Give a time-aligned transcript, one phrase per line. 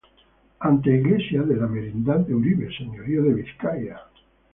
[0.61, 3.99] Anteiglesia de la Merindad de Uribe, Señorío de Vizcaya.